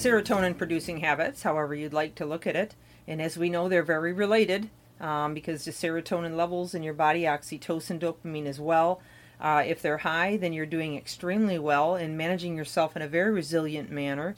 Serotonin 0.00 0.56
Producing 0.56 1.00
Habits, 1.00 1.42
however 1.42 1.74
you'd 1.74 1.92
like 1.92 2.14
to 2.14 2.24
look 2.24 2.46
at 2.46 2.56
it. 2.56 2.74
And 3.06 3.20
as 3.20 3.36
we 3.36 3.50
know, 3.50 3.68
they're 3.68 3.82
very 3.82 4.14
related 4.14 4.70
um, 4.98 5.34
because 5.34 5.66
the 5.66 5.72
serotonin 5.72 6.36
levels 6.36 6.74
in 6.74 6.82
your 6.82 6.94
body, 6.94 7.24
oxytocin, 7.24 8.00
dopamine 8.00 8.46
as 8.46 8.58
well. 8.58 9.02
Uh, 9.38 9.62
if 9.66 9.82
they're 9.82 9.98
high, 9.98 10.38
then 10.38 10.54
you're 10.54 10.64
doing 10.64 10.96
extremely 10.96 11.58
well 11.58 11.96
and 11.96 12.16
managing 12.16 12.56
yourself 12.56 12.96
in 12.96 13.02
a 13.02 13.08
very 13.08 13.30
resilient 13.30 13.90
manner. 13.90 14.36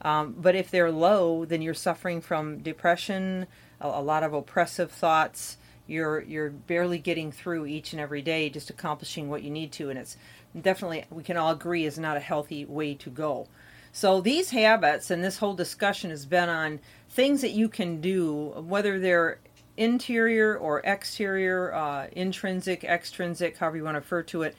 Um, 0.00 0.36
but 0.38 0.54
if 0.54 0.70
they're 0.70 0.92
low, 0.92 1.44
then 1.44 1.60
you're 1.60 1.74
suffering 1.74 2.20
from 2.20 2.58
depression, 2.58 3.48
a, 3.80 3.88
a 3.88 4.02
lot 4.02 4.22
of 4.22 4.32
oppressive 4.32 4.92
thoughts. 4.92 5.56
You're 5.88 6.20
you're 6.20 6.50
barely 6.50 6.98
getting 6.98 7.32
through 7.32 7.66
each 7.66 7.92
and 7.92 8.00
every 8.00 8.22
day, 8.22 8.48
just 8.48 8.70
accomplishing 8.70 9.28
what 9.28 9.42
you 9.42 9.50
need 9.50 9.72
to, 9.72 9.90
and 9.90 9.98
it's 9.98 10.16
definitely 10.60 11.04
we 11.10 11.24
can 11.24 11.36
all 11.36 11.50
agree 11.50 11.84
is 11.84 11.98
not 11.98 12.16
a 12.16 12.20
healthy 12.20 12.64
way 12.64 12.94
to 12.94 13.10
go. 13.10 13.48
So 13.92 14.20
these 14.20 14.50
habits 14.50 15.10
and 15.10 15.22
this 15.22 15.38
whole 15.38 15.54
discussion 15.54 16.10
has 16.10 16.24
been 16.24 16.48
on 16.48 16.80
things 17.08 17.40
that 17.40 17.50
you 17.50 17.68
can 17.68 18.00
do, 18.00 18.50
whether 18.66 18.98
they're 18.98 19.40
interior 19.76 20.56
or 20.56 20.80
exterior, 20.80 21.74
uh, 21.74 22.06
intrinsic, 22.12 22.84
extrinsic, 22.84 23.56
however 23.56 23.78
you 23.78 23.84
want 23.84 23.96
to 23.96 24.00
refer 24.00 24.22
to 24.22 24.42
it. 24.42 24.54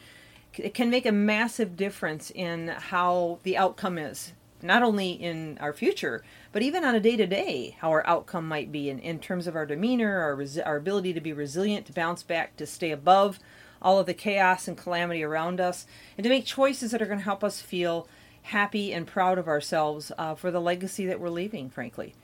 It 0.57 0.73
can 0.73 0.89
make 0.89 1.05
a 1.05 1.11
massive 1.11 1.77
difference 1.77 2.29
in 2.31 2.67
how 2.67 3.39
the 3.43 3.55
outcome 3.55 3.97
is, 3.97 4.33
not 4.61 4.83
only 4.83 5.11
in 5.11 5.57
our 5.59 5.71
future, 5.71 6.23
but 6.51 6.61
even 6.61 6.83
on 6.83 6.93
a 6.93 6.99
day 6.99 7.15
to 7.15 7.25
day, 7.25 7.77
how 7.79 7.89
our 7.91 8.05
outcome 8.05 8.47
might 8.47 8.71
be 8.71 8.89
in, 8.89 8.99
in 8.99 9.19
terms 9.19 9.47
of 9.47 9.55
our 9.55 9.65
demeanor, 9.65 10.19
our, 10.19 10.35
resi- 10.35 10.65
our 10.65 10.75
ability 10.75 11.13
to 11.13 11.21
be 11.21 11.31
resilient, 11.31 11.85
to 11.85 11.93
bounce 11.93 12.21
back, 12.21 12.57
to 12.57 12.65
stay 12.65 12.91
above 12.91 13.39
all 13.81 13.97
of 13.97 14.05
the 14.05 14.13
chaos 14.13 14.67
and 14.67 14.77
calamity 14.77 15.23
around 15.23 15.61
us, 15.61 15.85
and 16.17 16.23
to 16.23 16.29
make 16.29 16.45
choices 16.45 16.91
that 16.91 17.01
are 17.01 17.07
going 17.07 17.19
to 17.19 17.23
help 17.23 17.43
us 17.43 17.61
feel 17.61 18.07
happy 18.43 18.93
and 18.93 19.07
proud 19.07 19.37
of 19.37 19.47
ourselves 19.47 20.11
uh, 20.17 20.35
for 20.35 20.51
the 20.51 20.61
legacy 20.61 21.05
that 21.05 21.19
we're 21.19 21.29
leaving, 21.29 21.69
frankly. 21.69 22.15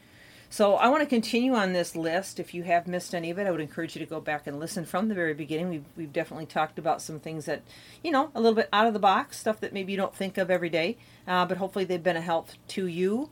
So 0.50 0.76
I 0.76 0.88
want 0.88 1.04
to 1.04 1.10
continue 1.10 1.54
on 1.54 1.74
this 1.74 1.96
list. 1.96 2.40
If 2.40 2.54
you 2.54 2.64
have 2.64 2.88
missed 2.88 3.14
any 3.14 3.30
of 3.30 3.38
it, 3.38 3.46
I 3.46 3.52
would 3.52 3.60
encourage 3.60 3.96
you 3.96 4.00
to 4.00 4.10
go 4.10 4.22
back 4.22 4.48
and 4.48 4.60
listen 4.60 4.86
from 4.86 5.10
the 5.10 5.16
very 5.16 5.34
beginning. 5.34 5.70
We've, 5.70 5.86
we've 5.98 6.14
definitely 6.14 6.46
talked 6.46 6.80
about 6.80 7.02
some 7.02 7.20
things 7.20 7.46
that, 7.46 7.64
you 8.02 8.12
know, 8.12 8.32
a 8.34 8.40
little 8.40 8.56
bit 8.56 8.70
out 8.72 8.88
of 8.88 8.94
the 8.94 9.00
box, 9.00 9.38
stuff 9.38 9.60
that 9.60 9.74
maybe 9.74 9.92
you 9.92 9.98
don't 9.98 10.16
think 10.16 10.38
of 10.38 10.50
every 10.50 10.70
day, 10.70 10.98
uh, 11.28 11.46
but 11.46 11.58
hopefully 11.58 11.84
they've 11.84 12.02
been 12.02 12.16
a 12.16 12.22
help 12.22 12.50
to 12.70 12.88
you. 12.88 13.30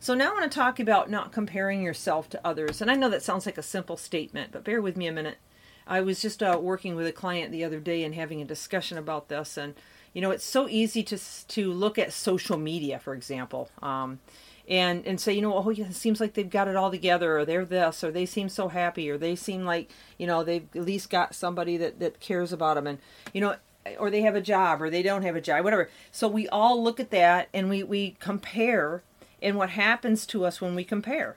So 0.00 0.14
now 0.14 0.30
I 0.30 0.40
want 0.40 0.50
to 0.50 0.58
talk 0.58 0.80
about 0.80 1.10
not 1.10 1.32
comparing 1.32 1.82
yourself 1.82 2.30
to 2.30 2.46
others. 2.46 2.80
And 2.80 2.90
I 2.90 2.94
know 2.94 3.10
that 3.10 3.22
sounds 3.22 3.44
like 3.44 3.58
a 3.58 3.62
simple 3.62 3.98
statement, 3.98 4.52
but 4.52 4.64
bear 4.64 4.80
with 4.80 4.96
me 4.96 5.06
a 5.06 5.12
minute. 5.12 5.38
I 5.86 6.00
was 6.00 6.22
just 6.22 6.42
uh, 6.42 6.58
working 6.60 6.96
with 6.96 7.06
a 7.06 7.12
client 7.12 7.52
the 7.52 7.64
other 7.64 7.80
day 7.80 8.04
and 8.04 8.14
having 8.14 8.40
a 8.40 8.46
discussion 8.46 8.96
about 8.96 9.28
this, 9.28 9.58
and 9.58 9.74
you 10.14 10.22
know, 10.22 10.30
it's 10.30 10.44
so 10.44 10.68
easy 10.68 11.02
to 11.02 11.18
to 11.48 11.72
look 11.72 11.98
at 11.98 12.12
social 12.12 12.56
media, 12.56 12.98
for 13.00 13.14
example, 13.14 13.68
um, 13.82 14.20
and 14.68 15.04
and 15.06 15.20
say, 15.20 15.32
you 15.34 15.42
know, 15.42 15.54
oh, 15.54 15.70
yeah, 15.70 15.86
it 15.86 15.94
seems 15.94 16.20
like 16.20 16.34
they've 16.34 16.48
got 16.48 16.68
it 16.68 16.76
all 16.76 16.90
together, 16.90 17.38
or 17.38 17.44
they're 17.44 17.64
this, 17.64 18.02
or 18.04 18.12
they 18.12 18.24
seem 18.24 18.48
so 18.48 18.68
happy, 18.68 19.10
or 19.10 19.18
they 19.18 19.34
seem 19.34 19.64
like 19.64 19.90
you 20.16 20.26
know 20.26 20.44
they've 20.44 20.68
at 20.74 20.84
least 20.84 21.10
got 21.10 21.34
somebody 21.34 21.76
that 21.76 21.98
that 21.98 22.20
cares 22.20 22.52
about 22.52 22.76
them, 22.76 22.86
and 22.86 22.98
you 23.32 23.40
know, 23.40 23.56
or 23.98 24.08
they 24.08 24.22
have 24.22 24.36
a 24.36 24.40
job, 24.40 24.80
or 24.80 24.88
they 24.88 25.02
don't 25.02 25.22
have 25.22 25.36
a 25.36 25.40
job, 25.40 25.64
whatever. 25.64 25.90
So 26.12 26.28
we 26.28 26.48
all 26.48 26.82
look 26.82 27.00
at 27.00 27.10
that 27.10 27.48
and 27.52 27.68
we 27.68 27.82
we 27.82 28.16
compare, 28.20 29.02
and 29.42 29.56
what 29.56 29.70
happens 29.70 30.26
to 30.26 30.44
us 30.44 30.60
when 30.60 30.76
we 30.76 30.84
compare? 30.84 31.36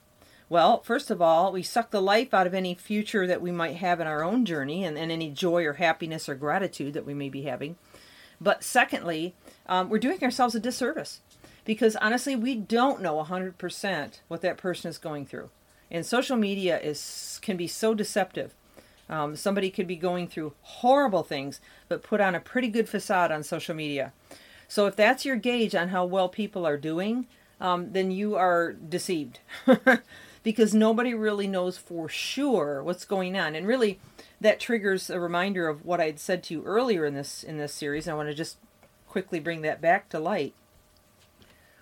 Well, 0.50 0.82
first 0.84 1.12
of 1.12 1.22
all, 1.22 1.52
we 1.52 1.62
suck 1.62 1.92
the 1.92 2.02
life 2.02 2.34
out 2.34 2.48
of 2.48 2.54
any 2.54 2.74
future 2.74 3.28
that 3.28 3.42
we 3.42 3.52
might 3.52 3.78
have 3.78 4.00
in 4.00 4.08
our 4.08 4.24
own 4.24 4.46
journey 4.46 4.86
and, 4.86 4.98
and 4.98 5.12
any 5.12 5.30
joy 5.30 5.66
or 5.66 5.74
happiness 5.74 6.30
or 6.30 6.36
gratitude 6.36 6.94
that 6.94 7.06
we 7.06 7.14
may 7.14 7.28
be 7.28 7.42
having. 7.42 7.76
But 8.40 8.64
secondly, 8.64 9.34
um, 9.68 9.90
we're 9.90 10.00
doing 10.00 10.24
ourselves 10.24 10.56
a 10.56 10.60
disservice 10.60 11.22
because 11.66 11.96
honestly, 11.98 12.36
we 12.36 12.56
don't 12.56 13.02
know 13.02 13.24
100% 13.24 14.20
what 14.28 14.42
that 14.42 14.58
person 14.58 14.90
is 14.90 14.98
going 14.98 15.26
through. 15.26 15.50
And 15.90 16.06
social 16.06 16.38
media 16.38 16.80
is 16.80 17.40
can 17.42 17.58
be 17.58 17.68
so 17.68 17.94
deceptive. 17.94 18.54
Um, 19.10 19.36
somebody 19.36 19.70
could 19.70 19.88
be 19.88 19.96
going 19.96 20.28
through 20.28 20.54
horrible 20.62 21.24
things, 21.24 21.62
but 21.88 22.04
put 22.04 22.20
on 22.20 22.36
a 22.36 22.40
pretty 22.40 22.68
good 22.68 22.90
facade 22.90 23.32
on 23.32 23.44
social 23.44 23.74
media. 23.74 24.12
So 24.68 24.86
if 24.86 24.96
that's 24.96 25.24
your 25.24 25.38
gauge 25.38 25.76
on 25.76 25.90
how 25.90 26.06
well 26.06 26.28
people 26.28 26.66
are 26.68 26.78
doing, 26.78 27.28
um, 27.62 27.94
then 27.94 28.12
you 28.12 28.36
are 28.36 28.74
deceived. 28.74 29.40
because 30.44 30.74
nobody 30.74 31.14
really 31.14 31.48
knows 31.48 31.78
for 31.78 32.08
sure 32.10 32.84
what's 32.84 33.06
going 33.06 33.38
on. 33.38 33.56
And 33.56 33.68
really, 33.68 34.00
that 34.40 34.60
triggers 34.60 35.10
a 35.10 35.20
reminder 35.20 35.68
of 35.68 35.86
what 35.86 36.00
I'd 36.00 36.20
said 36.20 36.44
to 36.44 36.54
you 36.54 36.64
earlier 36.64 37.06
in 37.06 37.14
this 37.14 37.44
in 37.44 37.58
this 37.58 37.74
series. 37.74 38.08
I 38.08 38.14
want 38.14 38.30
to 38.30 38.36
just 38.36 38.58
quickly 39.08 39.40
bring 39.40 39.62
that 39.62 39.82
back 39.82 40.10
to 40.10 40.20
light. 40.20 40.54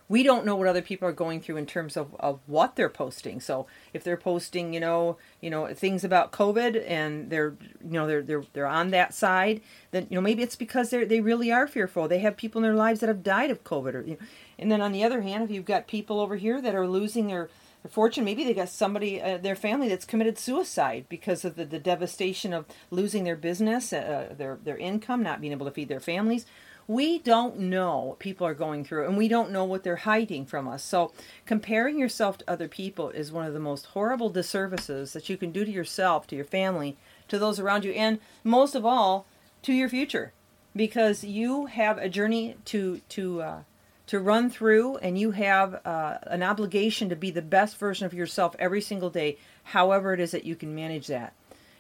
We 0.08 0.22
don't 0.22 0.46
know 0.46 0.56
what 0.56 0.68
other 0.68 0.84
people 0.84 1.08
are 1.08 1.12
going 1.12 1.42
through 1.42 1.58
in 1.58 1.66
terms 1.66 1.98
of, 1.98 2.16
of 2.20 2.40
what 2.46 2.76
they're 2.76 2.90
posting. 2.90 3.42
So 3.42 3.66
if 3.92 4.04
they're 4.04 4.16
posting, 4.16 4.72
you 4.72 4.80
know, 4.80 5.18
you 5.42 5.50
know, 5.50 5.74
things 5.74 6.04
about 6.04 6.32
COVID 6.32 6.88
and 6.88 7.32
they're, 7.32 7.56
you 7.84 7.94
know, 7.94 8.06
they're 8.06 8.22
they're 8.22 8.44
they're 8.54 8.68
on 8.68 8.92
that 8.92 9.16
side, 9.16 9.62
then 9.90 10.06
you 10.10 10.16
know 10.16 10.22
maybe 10.22 10.44
it's 10.44 10.56
because 10.56 10.92
they're 10.92 11.06
they 11.06 11.22
really 11.22 11.52
are 11.52 11.68
fearful. 11.68 12.08
They 12.08 12.20
have 12.20 12.38
people 12.38 12.60
in 12.60 12.64
their 12.64 12.76
lives 12.76 13.00
that 13.00 13.10
have 13.10 13.24
died 13.24 13.50
of 13.50 13.64
COVID, 13.64 13.96
or, 13.96 14.02
you 14.02 14.12
know, 14.12 14.26
and 14.60 14.72
then 14.72 14.80
on 14.80 14.92
the 14.92 15.04
other 15.04 15.22
hand, 15.22 15.44
if 15.44 15.52
you've 15.52 15.66
got 15.66 15.88
people 15.88 16.20
over 16.20 16.36
here 16.36 16.62
that 16.62 16.76
are 16.76 16.88
losing 16.88 17.28
their 17.28 17.50
fortune. 17.90 18.24
Maybe 18.24 18.44
they 18.44 18.54
got 18.54 18.70
somebody, 18.70 19.22
uh, 19.22 19.38
their 19.38 19.56
family, 19.56 19.90
that's 19.90 20.06
committed 20.06 20.38
suicide 20.38 21.06
because 21.10 21.46
of 21.46 21.56
the, 21.56 21.66
the 21.66 21.80
devastation 21.80 22.54
of 22.54 22.66
losing 22.92 23.24
their 23.24 23.36
business, 23.36 23.92
uh, 23.94 24.34
their 24.38 24.58
their 24.64 24.78
income, 24.78 25.24
not 25.24 25.42
being 25.42 25.54
able 25.54 25.66
to 25.66 25.72
feed 25.72 25.90
their 25.90 26.00
families. 26.00 26.46
We 26.88 27.18
don't 27.18 27.58
know 27.58 28.00
what 28.00 28.20
people 28.20 28.46
are 28.46 28.54
going 28.54 28.86
through, 28.86 29.08
and 29.08 29.18
we 29.18 29.28
don't 29.28 29.50
know 29.50 29.64
what 29.64 29.84
they're 29.84 29.96
hiding 29.96 30.46
from 30.46 30.68
us. 30.68 30.84
So, 30.84 31.12
comparing 31.48 31.98
yourself 31.98 32.38
to 32.38 32.50
other 32.50 32.68
people 32.68 33.10
is 33.10 33.32
one 33.32 33.48
of 33.48 33.54
the 33.54 33.60
most 33.60 33.88
horrible 33.88 34.30
disservices 34.30 35.14
that 35.14 35.28
you 35.28 35.36
can 35.36 35.52
do 35.52 35.66
to 35.66 35.72
yourself, 35.72 36.28
to 36.28 36.36
your 36.36 36.46
family, 36.46 36.96
to 37.28 37.40
those 37.40 37.60
around 37.60 37.86
you, 37.86 37.92
and 37.94 38.20
most 38.44 38.76
of 38.76 38.86
all, 38.86 39.26
to 39.64 39.74
your 39.74 39.90
future, 39.90 40.32
because 40.76 41.24
you 41.24 41.66
have 41.66 41.98
a 41.98 42.08
journey 42.10 42.56
to 42.66 43.02
to 43.10 43.42
uh, 43.42 43.60
to 44.08 44.20
run 44.20 44.50
through, 44.50 44.98
and 44.98 45.18
you 45.18 45.32
have 45.32 45.86
uh, 45.86 46.18
an 46.24 46.44
obligation 46.44 47.10
to 47.10 47.16
be 47.16 47.32
the 47.32 47.42
best 47.42 47.78
version 47.78 48.06
of 48.06 48.14
yourself 48.14 48.56
every 48.60 48.82
single 48.82 49.10
day, 49.10 49.38
however 49.64 50.14
it 50.14 50.20
is 50.20 50.32
that 50.32 50.46
you 50.46 50.56
can 50.56 50.76
manage 50.76 51.08
that. 51.08 51.34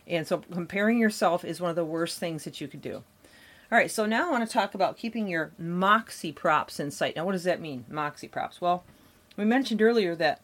And 0.07 0.27
so, 0.27 0.37
comparing 0.51 0.97
yourself 0.97 1.43
is 1.45 1.61
one 1.61 1.69
of 1.69 1.75
the 1.75 1.85
worst 1.85 2.19
things 2.19 2.43
that 2.43 2.61
you 2.61 2.67
could 2.67 2.81
do. 2.81 3.03
All 3.71 3.77
right, 3.77 3.89
so 3.89 4.05
now 4.05 4.27
I 4.27 4.31
want 4.31 4.47
to 4.47 4.53
talk 4.53 4.75
about 4.75 4.97
keeping 4.97 5.27
your 5.27 5.51
moxie 5.57 6.31
props 6.31 6.79
in 6.79 6.91
sight. 6.91 7.15
Now, 7.15 7.25
what 7.25 7.31
does 7.31 7.43
that 7.45 7.59
mean, 7.59 7.85
moxie 7.89 8.27
props? 8.27 8.61
Well, 8.61 8.83
we 9.37 9.45
mentioned 9.45 9.81
earlier 9.81 10.15
that, 10.15 10.41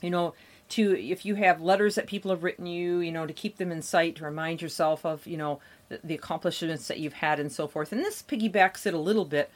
you 0.00 0.10
know, 0.10 0.34
to 0.70 0.98
if 0.98 1.24
you 1.24 1.36
have 1.36 1.60
letters 1.60 1.94
that 1.94 2.06
people 2.06 2.30
have 2.30 2.42
written 2.42 2.66
you, 2.66 2.98
you 2.98 3.12
know, 3.12 3.26
to 3.26 3.32
keep 3.32 3.56
them 3.56 3.72
in 3.72 3.82
sight, 3.82 4.16
to 4.16 4.24
remind 4.24 4.62
yourself 4.62 5.04
of, 5.04 5.26
you 5.26 5.36
know, 5.36 5.60
the, 5.88 6.00
the 6.02 6.14
accomplishments 6.14 6.88
that 6.88 6.98
you've 6.98 7.14
had 7.14 7.38
and 7.38 7.50
so 7.50 7.66
forth. 7.68 7.92
And 7.92 8.00
this 8.00 8.22
piggybacks 8.22 8.86
it 8.86 8.94
a 8.94 8.98
little 8.98 9.24
bit 9.24 9.50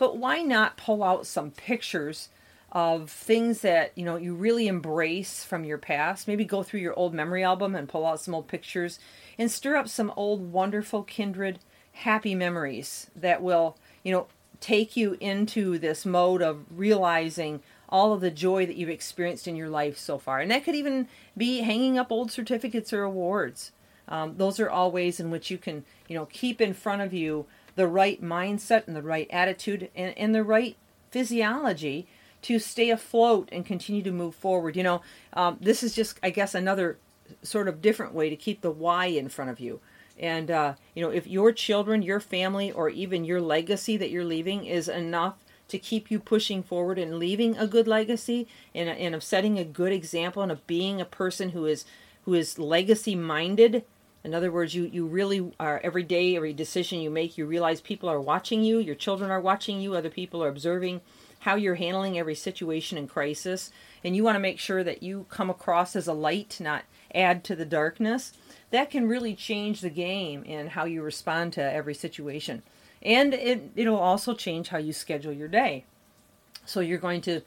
but 0.00 0.16
why 0.16 0.40
not 0.40 0.78
pull 0.78 1.04
out 1.04 1.26
some 1.26 1.50
pictures 1.50 2.30
of 2.72 3.10
things 3.10 3.60
that 3.60 3.92
you 3.94 4.02
know 4.02 4.16
you 4.16 4.34
really 4.34 4.66
embrace 4.66 5.44
from 5.44 5.62
your 5.62 5.76
past? 5.76 6.26
Maybe 6.26 6.46
go 6.46 6.62
through 6.62 6.80
your 6.80 6.98
old 6.98 7.12
memory 7.12 7.44
album 7.44 7.74
and 7.74 7.86
pull 7.86 8.06
out 8.06 8.18
some 8.18 8.34
old 8.34 8.48
pictures 8.48 8.98
and 9.38 9.50
stir 9.50 9.76
up 9.76 9.88
some 9.88 10.10
old 10.16 10.52
wonderful 10.52 11.02
kindred 11.02 11.58
happy 11.92 12.34
memories 12.34 13.10
that 13.14 13.42
will 13.42 13.76
you 14.02 14.10
know 14.10 14.26
take 14.58 14.96
you 14.96 15.18
into 15.20 15.78
this 15.78 16.06
mode 16.06 16.40
of 16.40 16.64
realizing 16.70 17.62
all 17.90 18.14
of 18.14 18.22
the 18.22 18.30
joy 18.30 18.64
that 18.64 18.76
you've 18.76 18.88
experienced 18.88 19.46
in 19.46 19.54
your 19.54 19.68
life 19.68 19.98
so 19.98 20.16
far. 20.16 20.40
And 20.40 20.50
that 20.50 20.64
could 20.64 20.74
even 20.74 21.08
be 21.36 21.60
hanging 21.60 21.98
up 21.98 22.10
old 22.10 22.32
certificates 22.32 22.94
or 22.94 23.02
awards. 23.02 23.72
Um, 24.08 24.38
those 24.38 24.58
are 24.60 24.70
all 24.70 24.90
ways 24.90 25.20
in 25.20 25.30
which 25.30 25.50
you 25.50 25.58
can 25.58 25.84
you 26.08 26.14
know 26.14 26.24
keep 26.24 26.58
in 26.62 26.72
front 26.72 27.02
of 27.02 27.12
you 27.12 27.44
the 27.76 27.86
right 27.86 28.22
mindset 28.22 28.86
and 28.86 28.96
the 28.96 29.02
right 29.02 29.28
attitude 29.30 29.90
and, 29.94 30.16
and 30.16 30.34
the 30.34 30.44
right 30.44 30.76
physiology 31.10 32.06
to 32.42 32.58
stay 32.58 32.90
afloat 32.90 33.48
and 33.52 33.66
continue 33.66 34.02
to 34.02 34.12
move 34.12 34.34
forward. 34.34 34.76
You 34.76 34.82
know, 34.82 35.02
um, 35.32 35.58
this 35.60 35.82
is 35.82 35.94
just, 35.94 36.18
I 36.22 36.30
guess, 36.30 36.54
another 36.54 36.98
sort 37.42 37.68
of 37.68 37.82
different 37.82 38.14
way 38.14 38.30
to 38.30 38.36
keep 38.36 38.60
the 38.60 38.70
why 38.70 39.06
in 39.06 39.28
front 39.28 39.50
of 39.50 39.60
you. 39.60 39.80
And, 40.18 40.50
uh, 40.50 40.74
you 40.94 41.02
know, 41.02 41.10
if 41.10 41.26
your 41.26 41.52
children, 41.52 42.02
your 42.02 42.20
family, 42.20 42.70
or 42.70 42.90
even 42.90 43.24
your 43.24 43.40
legacy 43.40 43.96
that 43.96 44.10
you're 44.10 44.24
leaving 44.24 44.66
is 44.66 44.88
enough 44.88 45.36
to 45.68 45.78
keep 45.78 46.10
you 46.10 46.18
pushing 46.18 46.62
forward 46.62 46.98
and 46.98 47.18
leaving 47.18 47.56
a 47.56 47.66
good 47.66 47.86
legacy 47.86 48.46
and, 48.74 48.88
and 48.88 49.14
of 49.14 49.22
setting 49.22 49.58
a 49.58 49.64
good 49.64 49.92
example 49.92 50.42
and 50.42 50.52
of 50.52 50.66
being 50.66 51.00
a 51.00 51.04
person 51.04 51.50
who 51.50 51.64
is 51.64 51.84
who 52.24 52.34
is 52.34 52.58
legacy 52.58 53.14
minded 53.14 53.84
in 54.24 54.34
other 54.34 54.52
words 54.52 54.74
you 54.74 54.84
you 54.84 55.06
really 55.06 55.52
are 55.58 55.80
every 55.82 56.02
day 56.02 56.36
every 56.36 56.52
decision 56.52 57.00
you 57.00 57.10
make 57.10 57.38
you 57.38 57.46
realize 57.46 57.80
people 57.80 58.08
are 58.08 58.20
watching 58.20 58.62
you 58.62 58.78
your 58.78 58.94
children 58.94 59.30
are 59.30 59.40
watching 59.40 59.80
you 59.80 59.94
other 59.94 60.10
people 60.10 60.42
are 60.42 60.48
observing 60.48 61.00
how 61.40 61.54
you're 61.54 61.74
handling 61.74 62.18
every 62.18 62.34
situation 62.34 62.96
and 62.96 63.08
crisis. 63.08 63.70
And 64.04 64.14
you 64.14 64.22
want 64.22 64.36
to 64.36 64.40
make 64.40 64.58
sure 64.58 64.84
that 64.84 65.02
you 65.02 65.26
come 65.28 65.50
across 65.50 65.96
as 65.96 66.06
a 66.06 66.12
light 66.12 66.58
not 66.60 66.84
add 67.14 67.44
to 67.44 67.56
the 67.56 67.64
darkness. 67.64 68.32
That 68.70 68.90
can 68.90 69.08
really 69.08 69.34
change 69.34 69.80
the 69.80 69.90
game 69.90 70.44
in 70.44 70.68
how 70.68 70.84
you 70.84 71.02
respond 71.02 71.54
to 71.54 71.62
every 71.62 71.94
situation. 71.94 72.62
And 73.02 73.34
it, 73.34 73.70
it'll 73.74 73.96
also 73.96 74.34
change 74.34 74.68
how 74.68 74.78
you 74.78 74.92
schedule 74.92 75.32
your 75.32 75.48
day. 75.48 75.86
So 76.66 76.80
you're 76.80 76.98
going 76.98 77.22
to 77.22 77.40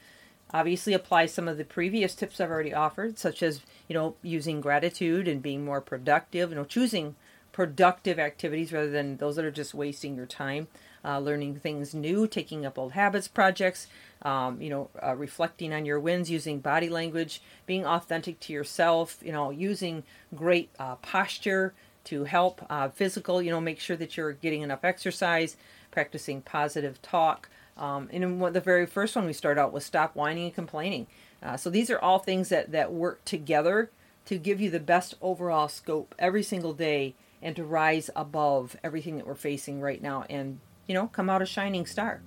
obviously 0.52 0.94
apply 0.94 1.28
some 1.28 1.48
of 1.48 1.58
the 1.58 1.64
previous 1.64 2.16
tips 2.16 2.42
I've 2.42 2.50
already 2.50 2.74
offered, 2.74 3.20
such 3.20 3.44
as, 3.44 3.62
you 3.88 3.94
know, 3.94 4.16
using 4.22 4.62
gratitude 4.62 5.28
and 5.28 5.42
being 5.42 5.64
more 5.66 5.82
productive, 5.82 6.50
you 6.50 6.56
know, 6.56 6.66
choosing 6.66 7.16
productive 7.52 8.20
activities 8.20 8.74
rather 8.74 8.90
than 8.90 9.18
those 9.18 9.36
that 9.36 9.46
are 9.46 9.52
just 9.52 9.74
wasting 9.74 10.16
your 10.16 10.26
time, 10.26 10.68
uh, 11.06 11.20
learning 11.20 11.56
things 11.56 11.94
new, 11.94 12.28
taking 12.28 12.66
up 12.66 12.78
old 12.78 12.94
habits 12.94 13.28
projects, 13.28 13.88
um, 14.24 14.60
you 14.62 14.70
know, 14.70 14.90
uh, 15.02 15.16
reflecting 15.16 15.74
on 15.74 15.86
your 15.86 16.00
wins, 16.00 16.32
using 16.32 16.60
body 16.60 16.90
language, 16.90 17.42
being 17.66 17.86
authentic 17.86 18.40
to 18.40 18.54
yourself, 18.54 19.18
you 19.22 19.32
know, 19.32 19.52
using 19.52 20.04
great 20.34 20.70
uh, 20.80 20.96
posture 20.96 21.74
to 22.06 22.26
help 22.26 22.66
uh, 22.70 22.90
physical, 22.90 23.42
you 23.42 23.52
know, 23.52 23.62
make 23.62 23.80
sure 23.80 23.96
that 23.96 24.18
you're 24.18 24.34
getting 24.34 24.62
enough 24.62 24.84
exercise, 24.84 25.56
practicing 25.92 26.42
positive 26.42 27.02
talk, 27.02 27.50
um, 27.78 28.10
and 28.12 28.40
one, 28.40 28.54
the 28.54 28.62
very 28.62 28.86
first 28.86 29.16
one 29.16 29.26
we 29.26 29.34
start 29.34 29.58
out 29.58 29.74
with 29.74 29.84
stop 29.84 30.16
whining 30.16 30.46
and 30.46 30.56
complaining. 30.56 31.08
Uh, 31.42 31.58
so 31.58 31.70
these 31.70 31.90
are 31.90 32.00
all 32.00 32.20
things 32.20 32.50
that, 32.50 32.72
that 32.72 32.94
work 32.94 33.24
together 33.26 33.90
to 34.26 34.38
give 34.38 34.62
you 34.62 34.70
the 34.70 34.80
best 34.80 35.16
overall 35.22 35.68
scope 35.68 36.16
every 36.18 36.44
single 36.44 36.74
day 36.74 37.16
and 37.42 37.56
to 37.56 37.64
rise 37.64 38.10
above 38.16 38.78
everything 38.84 39.18
that 39.18 39.28
we're 39.28 39.36
facing 39.36 39.82
right 39.82 40.02
now 40.02 40.24
and, 40.30 40.60
you 40.88 40.94
know, 40.94 41.08
come 41.08 41.30
out 41.30 41.42
a 41.42 41.46
shining 41.46 41.86
star. 41.86 42.22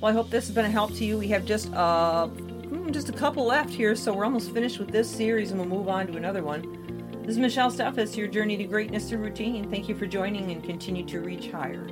Well, 0.00 0.10
I 0.10 0.14
hope 0.14 0.30
this 0.30 0.46
has 0.46 0.54
been 0.54 0.64
a 0.64 0.70
help 0.70 0.94
to 0.94 1.04
you. 1.04 1.18
We 1.18 1.28
have 1.28 1.44
just 1.44 1.70
uh, 1.74 2.28
hmm, 2.28 2.90
just 2.90 3.10
a 3.10 3.12
couple 3.12 3.44
left 3.44 3.70
here, 3.70 3.94
so 3.94 4.14
we're 4.14 4.24
almost 4.24 4.52
finished 4.52 4.78
with 4.78 4.90
this 4.90 5.10
series 5.10 5.50
and 5.50 5.60
we'll 5.60 5.68
move 5.68 5.88
on 5.88 6.06
to 6.06 6.16
another 6.16 6.42
one. 6.42 7.20
This 7.22 7.32
is 7.32 7.38
Michelle 7.38 7.70
Steffes, 7.70 8.16
your 8.16 8.28
journey 8.28 8.56
to 8.56 8.64
greatness 8.64 9.10
through 9.10 9.18
routine. 9.18 9.70
Thank 9.70 9.88
you 9.88 9.94
for 9.94 10.06
joining 10.06 10.50
and 10.52 10.64
continue 10.64 11.04
to 11.06 11.20
reach 11.20 11.50
higher. 11.50 11.86